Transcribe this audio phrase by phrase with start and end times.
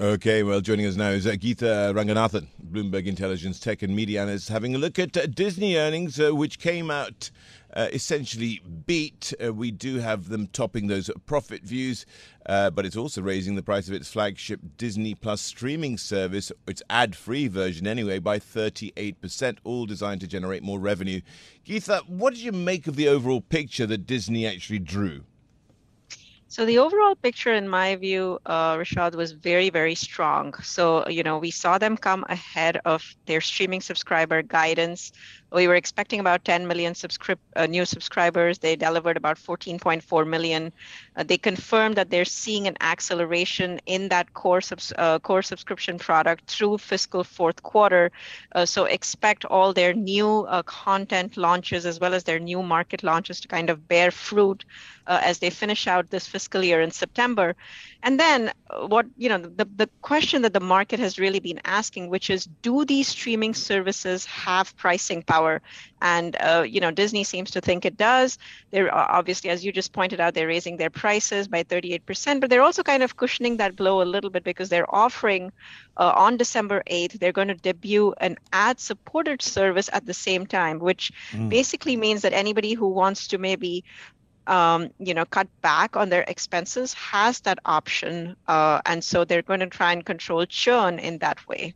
[0.00, 4.48] Okay, well, joining us now is uh, Geetha Ranganathan, Bloomberg Intelligence Tech and Media Analyst,
[4.48, 7.30] having a look at uh, Disney earnings, uh, which came out
[7.74, 9.32] uh, essentially beat.
[9.40, 12.04] Uh, we do have them topping those profit views,
[12.46, 16.82] uh, but it's also raising the price of its flagship Disney Plus streaming service, its
[16.88, 21.20] ad free version anyway, by 38%, all designed to generate more revenue.
[21.64, 25.22] Geetha, what did you make of the overall picture that Disney actually drew?
[26.52, 30.54] So the overall picture, in my view, uh, Rishaad, was very, very strong.
[30.62, 35.12] So, you know, we saw them come ahead of their streaming subscriber guidance.
[35.54, 36.94] We were expecting about 10 million
[37.56, 38.58] uh, new subscribers.
[38.58, 40.72] They delivered about 14.4 million.
[41.16, 45.98] Uh, they confirmed that they're seeing an acceleration in that core, subs- uh, core subscription
[45.98, 48.10] product through fiscal fourth quarter.
[48.54, 53.02] Uh, so expect all their new uh, content launches as well as their new market
[53.02, 54.64] launches to kind of bear fruit
[55.06, 57.54] uh, as they finish out this fiscal year in September.
[58.02, 58.52] And then
[58.86, 62.48] what, you know, the, the question that the market has really been asking, which is
[62.62, 65.41] do these streaming services have pricing power?
[66.00, 68.38] And, uh, you know, Disney seems to think it does.
[68.70, 72.62] They're obviously, as you just pointed out, they're raising their prices by 38%, but they're
[72.62, 75.52] also kind of cushioning that blow a little bit because they're offering
[75.96, 80.46] uh, on December 8th, they're going to debut an ad supported service at the same
[80.46, 81.48] time, which mm.
[81.48, 83.84] basically means that anybody who wants to maybe
[84.46, 89.42] um, you know, cut back on their expenses has that option, uh, and so they're
[89.42, 91.74] going to try and control churn in that way.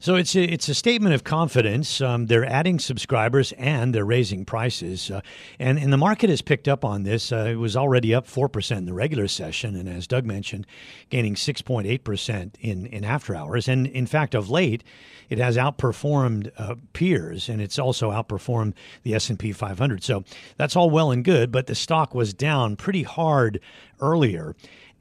[0.00, 2.00] So it's a, it's a statement of confidence.
[2.00, 5.20] Um, they're adding subscribers and they're raising prices, uh,
[5.58, 7.32] and and the market has picked up on this.
[7.32, 10.66] Uh, it was already up four percent in the regular session, and as Doug mentioned,
[11.10, 13.68] gaining six point eight percent in in after hours.
[13.68, 14.84] And in fact, of late,
[15.28, 20.02] it has outperformed uh, peers, and it's also outperformed the S and P 500.
[20.02, 20.24] So
[20.56, 23.60] that's all well and good, but the stock was down pretty hard
[24.00, 24.54] earlier.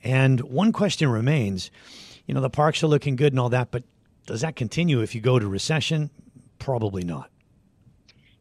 [0.04, 1.72] And one question remains.
[2.26, 3.84] You know, the parks are looking good and all that, but
[4.26, 6.10] does that continue if you go to recession?
[6.60, 7.30] Probably not.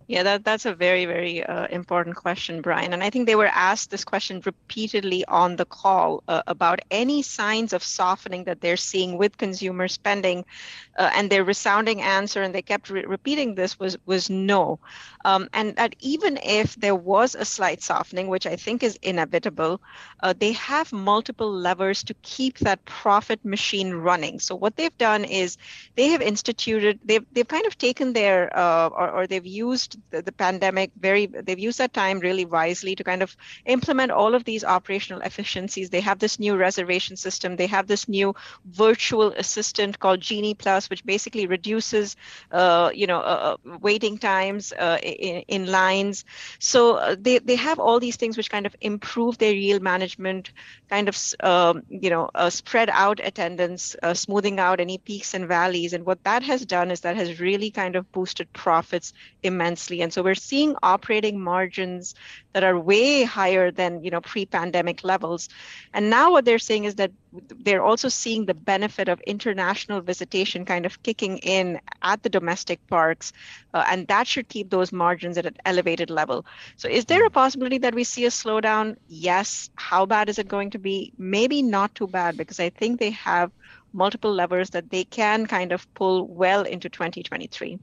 [0.06, 2.92] Yeah, that, that's a very, very uh, important question, Bryan.
[2.92, 7.22] And I think they were asked this question repeatedly on the call uh, about any
[7.22, 10.44] signs of softening that they're seeing with consumer spending.
[10.98, 14.78] Uh, and their resounding answer, and they kept re- repeating this, was, was no.
[15.24, 19.80] Um, and that even if there was a slight softening, which I think is inevitable,
[20.20, 24.38] uh, they have multiple levers to keep that profit machine running.
[24.38, 25.56] So what they've done is
[25.96, 30.22] they have instituted, they've, they've kind of taken their, uh, or, or they've used the,
[30.22, 34.44] the pandemic very they've used that time really wisely to kind of implement all of
[34.44, 35.90] these operational efficiencies.
[35.90, 37.56] They have this new reservation system.
[37.56, 38.34] They have this new
[38.66, 42.16] virtual assistant called genie plus which basically reduces
[42.50, 46.24] uh, you know uh, uh waiting times uh, in, in, lines.
[46.58, 50.52] So uh, they, they have all these things which kind of improve their yield management
[50.88, 55.92] kind of um, you know uh, spread out attendance smoothing out any peaks and valleys.
[55.92, 60.02] And what that has done is that has really kind of boosted profits immensely immensely.
[60.02, 62.14] And so we're seeing operating margins
[62.52, 65.48] that are way higher than you know pre-pandemic levels.
[65.92, 67.10] And now what they're saying is that
[67.64, 72.78] they're also seeing the benefit of international visitation kind of kicking in at the domestic
[72.86, 73.32] parks,
[73.74, 76.44] uh, and that should keep those margins at an elevated level.
[76.76, 78.96] So is there a possibility that we see a slowdown?
[79.08, 79.70] Yes.
[79.76, 81.12] How bad is it going to be?
[81.18, 83.50] Maybe not too bad because I think they have
[83.92, 87.78] multiple levers that they can kind of pull well into 2023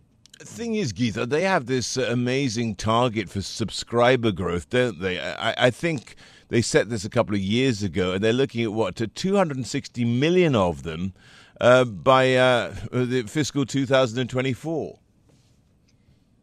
[0.47, 5.19] thing is, Geetha, they have this uh, amazing target for subscriber growth, don't they?
[5.19, 6.15] I, I think
[6.49, 10.05] they set this a couple of years ago, and they're looking at what to 260
[10.05, 11.13] million of them
[11.59, 14.99] uh, by uh, the fiscal 2024.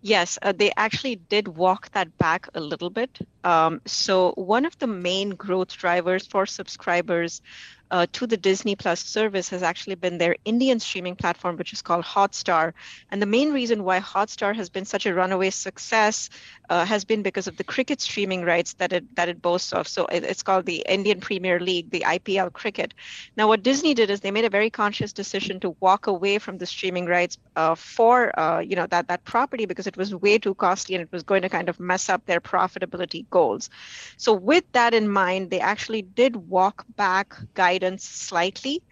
[0.00, 3.18] Yes, uh, they actually did walk that back a little bit.
[3.42, 7.42] Um, so, one of the main growth drivers for subscribers
[7.90, 11.82] uh, to the Disney Plus service has actually been their Indian streaming platform, which is
[11.82, 12.72] called Hotstar.
[13.10, 16.30] And the main reason why Hotstar has been such a runaway success
[16.68, 19.88] uh, has been because of the cricket streaming rights that it that it boasts of.
[19.88, 22.94] So it, it's called the Indian Premier League, the IPL cricket.
[23.36, 26.58] Now, what Disney did is they made a very conscious decision to walk away from
[26.58, 30.38] the streaming rights uh, for uh, you know that that property because it was way
[30.38, 33.70] too costly and it was going to kind of mess up their profitability goals.
[34.16, 37.34] So with that in mind, they actually did walk back
[37.78, 38.82] guidance slightly.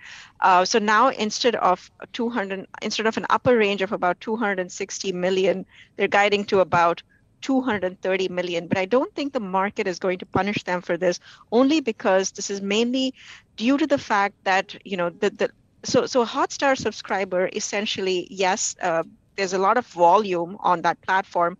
[0.40, 5.66] Uh, so now instead of 200, instead of an upper range of about 260 million,
[5.96, 7.02] they're guiding to about
[7.42, 8.66] 230 million.
[8.68, 11.20] But I don't think the market is going to punish them for this,
[11.52, 13.14] only because this is mainly
[13.56, 15.50] due to the fact that you know the the
[15.84, 18.76] so so Hotstar subscriber essentially yes.
[18.82, 19.04] Uh,
[19.36, 21.58] there's a lot of volume on that platform,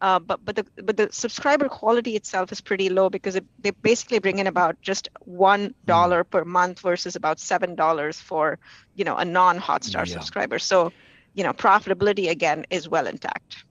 [0.00, 3.70] uh, but but the but the subscriber quality itself is pretty low because it, they
[3.70, 6.30] basically bring in about just one dollar mm.
[6.30, 8.58] per month versus about seven dollars for
[8.94, 10.12] you know a non-Hotstar yeah.
[10.12, 10.58] subscriber.
[10.58, 10.92] So
[11.34, 13.64] you know profitability again is well intact.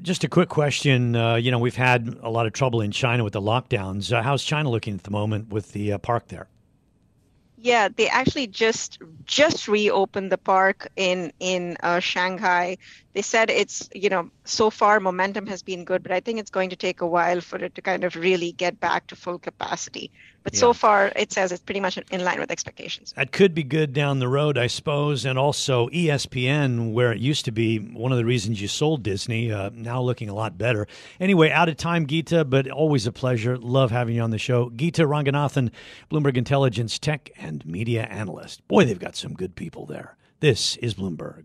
[0.00, 1.14] Just a quick question.
[1.14, 4.12] Uh, you know, we've had a lot of trouble in China with the lockdowns.
[4.12, 6.48] Uh, how's China looking at the moment with the uh, park there?
[7.58, 12.76] Yeah, they actually just just reopened the park in in uh, Shanghai.
[13.14, 16.50] They said it's you know so far momentum has been good, but I think it's
[16.50, 19.38] going to take a while for it to kind of really get back to full
[19.38, 20.10] capacity.
[20.42, 20.60] But yeah.
[20.60, 23.14] so far, it says it's pretty much in line with expectations.
[23.16, 25.24] That could be good down the road, I suppose.
[25.24, 29.50] And also ESPN, where it used to be one of the reasons you sold Disney,
[29.50, 30.86] uh, now looking a lot better.
[31.18, 33.56] Anyway, out of time, Geetha, but always a pleasure.
[33.56, 34.70] Love having you on the show.
[34.70, 35.70] Geetha Ranganathan,
[36.10, 38.66] Bloomberg Intelligence tech and media analyst.
[38.68, 40.16] Boy, they've got some good people there.
[40.40, 41.44] This is Bloomberg.